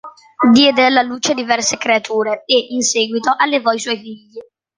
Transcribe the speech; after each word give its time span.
Diede 0.51 0.83
alla 0.85 1.03
luce 1.03 1.35
diverse 1.35 1.77
creature 1.77 2.41
e, 2.47 2.57
in 2.71 2.81
seguito, 2.81 3.35
allevò 3.37 3.71
i 3.71 3.79
suoi 3.79 3.99
figli. 3.99 4.39